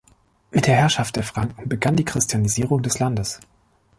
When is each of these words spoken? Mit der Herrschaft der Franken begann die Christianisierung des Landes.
Mit 0.49 0.65
der 0.65 0.77
Herrschaft 0.77 1.15
der 1.15 1.21
Franken 1.21 1.69
begann 1.69 1.95
die 1.95 2.05
Christianisierung 2.05 2.81
des 2.81 2.97
Landes. 2.97 3.39